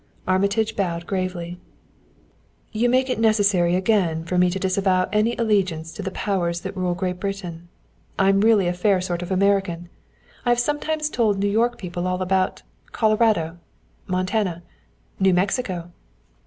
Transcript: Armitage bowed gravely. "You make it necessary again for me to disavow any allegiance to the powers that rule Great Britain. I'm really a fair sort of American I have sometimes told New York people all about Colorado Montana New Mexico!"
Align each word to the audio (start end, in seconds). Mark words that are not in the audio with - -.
Armitage 0.27 0.75
bowed 0.75 1.05
gravely. 1.05 1.59
"You 2.71 2.89
make 2.89 3.07
it 3.07 3.19
necessary 3.19 3.75
again 3.75 4.23
for 4.25 4.35
me 4.35 4.49
to 4.49 4.57
disavow 4.57 5.07
any 5.13 5.35
allegiance 5.37 5.91
to 5.93 6.01
the 6.01 6.09
powers 6.09 6.61
that 6.61 6.75
rule 6.75 6.95
Great 6.95 7.19
Britain. 7.19 7.67
I'm 8.17 8.41
really 8.41 8.65
a 8.67 8.73
fair 8.73 8.99
sort 8.99 9.21
of 9.21 9.29
American 9.29 9.89
I 10.43 10.49
have 10.49 10.59
sometimes 10.59 11.07
told 11.07 11.37
New 11.37 11.47
York 11.49 11.77
people 11.77 12.07
all 12.07 12.23
about 12.23 12.63
Colorado 12.91 13.59
Montana 14.07 14.63
New 15.19 15.35
Mexico!" 15.35 15.91